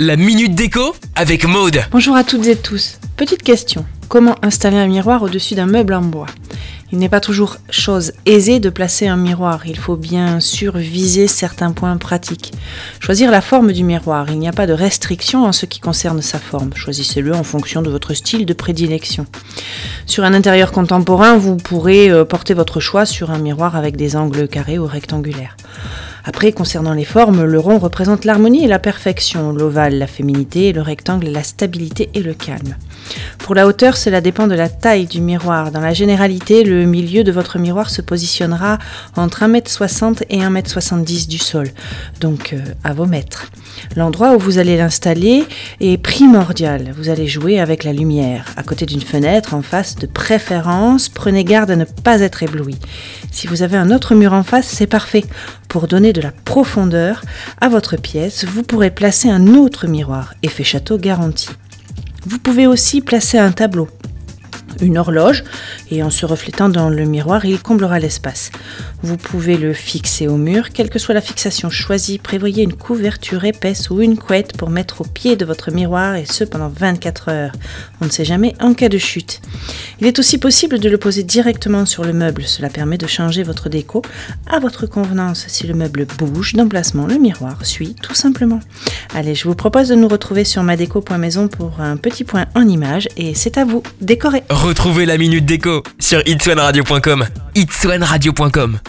La 0.00 0.16
minute 0.16 0.54
déco 0.54 0.96
avec 1.16 1.44
Maude. 1.44 1.82
Bonjour 1.90 2.16
à 2.16 2.24
toutes 2.24 2.46
et 2.46 2.56
tous. 2.56 2.98
Petite 3.18 3.42
question. 3.42 3.84
Comment 4.08 4.34
installer 4.42 4.78
un 4.78 4.86
miroir 4.86 5.22
au-dessus 5.22 5.54
d'un 5.54 5.66
meuble 5.66 5.92
en 5.92 6.00
bois? 6.00 6.28
Il 6.92 6.98
n'est 6.98 7.10
pas 7.10 7.20
toujours 7.20 7.58
chose 7.68 8.12
aisée 8.24 8.58
de 8.58 8.70
placer 8.70 9.06
un 9.06 9.18
miroir. 9.18 9.66
Il 9.66 9.76
faut 9.76 9.96
bien 9.96 10.40
sûr 10.40 10.78
viser 10.78 11.28
certains 11.28 11.72
points 11.72 11.98
pratiques. 11.98 12.54
Choisir 13.00 13.30
la 13.30 13.42
forme 13.42 13.72
du 13.72 13.84
miroir. 13.84 14.30
Il 14.30 14.38
n'y 14.38 14.48
a 14.48 14.52
pas 14.52 14.66
de 14.66 14.72
restriction 14.72 15.44
en 15.44 15.52
ce 15.52 15.66
qui 15.66 15.80
concerne 15.80 16.22
sa 16.22 16.38
forme. 16.38 16.70
Choisissez-le 16.74 17.34
en 17.34 17.44
fonction 17.44 17.82
de 17.82 17.90
votre 17.90 18.14
style 18.14 18.46
de 18.46 18.54
prédilection. 18.54 19.26
Sur 20.06 20.24
un 20.24 20.32
intérieur 20.32 20.72
contemporain, 20.72 21.36
vous 21.36 21.56
pourrez 21.56 22.08
euh, 22.08 22.24
porter 22.24 22.54
votre 22.54 22.80
choix 22.80 23.04
sur 23.04 23.30
un 23.30 23.38
miroir 23.38 23.76
avec 23.76 23.96
des 23.96 24.16
angles 24.16 24.48
carrés 24.48 24.78
ou 24.78 24.86
rectangulaires. 24.86 25.54
Après, 26.28 26.50
concernant 26.50 26.92
les 26.92 27.04
formes, 27.04 27.44
le 27.44 27.58
rond 27.60 27.78
représente 27.78 28.24
l'harmonie 28.24 28.64
et 28.64 28.68
la 28.68 28.80
perfection, 28.80 29.52
l'ovale 29.52 29.96
la 29.96 30.08
féminité, 30.08 30.72
le 30.72 30.82
rectangle 30.82 31.28
la 31.28 31.44
stabilité 31.44 32.10
et 32.14 32.20
le 32.20 32.34
calme. 32.34 32.74
Pour 33.38 33.54
la 33.54 33.66
hauteur, 33.66 33.96
cela 33.96 34.20
dépend 34.20 34.48
de 34.48 34.56
la 34.56 34.68
taille 34.68 35.06
du 35.06 35.20
miroir. 35.20 35.70
Dans 35.70 35.80
la 35.80 35.94
généralité, 35.94 36.64
le 36.64 36.84
milieu 36.84 37.22
de 37.22 37.30
votre 37.30 37.60
miroir 37.60 37.90
se 37.90 38.02
positionnera 38.02 38.78
entre 39.14 39.44
1m60 39.44 40.24
et 40.28 40.40
1m70 40.40 41.28
du 41.28 41.38
sol, 41.38 41.68
donc 42.20 42.52
euh, 42.52 42.58
à 42.82 42.92
vos 42.92 43.06
mètres. 43.06 43.46
L'endroit 43.94 44.34
où 44.34 44.38
vous 44.40 44.58
allez 44.58 44.76
l'installer 44.76 45.44
est 45.80 45.98
primordial. 45.98 46.92
Vous 46.96 47.08
allez 47.08 47.28
jouer 47.28 47.60
avec 47.60 47.84
la 47.84 47.92
lumière. 47.92 48.46
À 48.56 48.64
côté 48.64 48.84
d'une 48.84 49.00
fenêtre, 49.00 49.54
en 49.54 49.62
face 49.62 49.94
de 49.96 50.06
préférence, 50.06 51.08
prenez 51.08 51.44
garde 51.44 51.70
à 51.70 51.76
ne 51.76 51.84
pas 51.84 52.20
être 52.20 52.42
ébloui. 52.42 52.76
Si 53.30 53.46
vous 53.46 53.62
avez 53.62 53.76
un 53.76 53.90
autre 53.90 54.14
mur 54.14 54.32
en 54.32 54.42
face, 54.42 54.66
c'est 54.66 54.86
parfait. 54.86 55.24
Pour 55.68 55.88
donner 55.88 56.12
de 56.12 56.20
la 56.20 56.32
profondeur 56.32 57.22
à 57.60 57.68
votre 57.68 57.96
pièce, 57.96 58.44
vous 58.44 58.62
pourrez 58.62 58.90
placer 58.90 59.28
un 59.28 59.46
autre 59.48 59.86
miroir, 59.86 60.34
effet 60.42 60.64
château 60.64 60.98
garanti. 60.98 61.48
Vous 62.24 62.38
pouvez 62.38 62.66
aussi 62.66 63.00
placer 63.00 63.38
un 63.38 63.52
tableau 63.52 63.88
une 64.80 64.98
horloge 64.98 65.44
et 65.90 66.02
en 66.02 66.10
se 66.10 66.26
reflétant 66.26 66.68
dans 66.68 66.88
le 66.88 67.04
miroir, 67.04 67.44
il 67.44 67.60
comblera 67.60 67.98
l'espace. 67.98 68.50
Vous 69.02 69.16
pouvez 69.16 69.56
le 69.56 69.72
fixer 69.72 70.26
au 70.26 70.36
mur, 70.36 70.70
quelle 70.70 70.90
que 70.90 70.98
soit 70.98 71.14
la 71.14 71.20
fixation 71.20 71.70
choisie, 71.70 72.18
prévoyez 72.18 72.62
une 72.62 72.72
couverture 72.72 73.44
épaisse 73.44 73.90
ou 73.90 74.00
une 74.00 74.16
couette 74.16 74.56
pour 74.56 74.70
mettre 74.70 75.02
au 75.02 75.04
pied 75.04 75.36
de 75.36 75.44
votre 75.44 75.70
miroir 75.70 76.16
et 76.16 76.24
ce 76.24 76.44
pendant 76.44 76.68
24 76.68 77.28
heures. 77.28 77.52
On 78.00 78.06
ne 78.06 78.10
sait 78.10 78.24
jamais 78.24 78.54
en 78.60 78.74
cas 78.74 78.88
de 78.88 78.98
chute. 78.98 79.40
Il 80.00 80.06
est 80.06 80.18
aussi 80.18 80.38
possible 80.38 80.78
de 80.78 80.88
le 80.88 80.98
poser 80.98 81.22
directement 81.22 81.86
sur 81.86 82.04
le 82.04 82.12
meuble, 82.12 82.44
cela 82.44 82.68
permet 82.68 82.98
de 82.98 83.06
changer 83.06 83.42
votre 83.42 83.68
déco 83.68 84.02
à 84.46 84.58
votre 84.58 84.86
convenance. 84.86 85.44
Si 85.48 85.66
le 85.66 85.74
meuble 85.74 86.06
bouge 86.18 86.54
d'emplacement, 86.54 87.06
le 87.06 87.18
miroir 87.18 87.64
suit 87.64 87.94
tout 88.02 88.14
simplement. 88.14 88.60
Allez, 89.14 89.34
je 89.34 89.44
vous 89.44 89.54
propose 89.54 89.88
de 89.88 89.94
nous 89.94 90.08
retrouver 90.08 90.44
sur 90.44 90.62
madeco.maison 90.62 91.48
pour 91.48 91.80
un 91.80 91.96
petit 91.96 92.24
point 92.24 92.46
en 92.54 92.66
image 92.66 93.08
et 93.16 93.34
c'est 93.34 93.58
à 93.58 93.64
vous, 93.64 93.82
décorer. 94.00 94.42
Retrouvez 94.50 95.06
la 95.06 95.18
minute 95.18 95.44
déco 95.44 95.82
sur 95.98 96.22
itswanradio.com. 96.26 97.24
itswanradio.com 97.54 98.78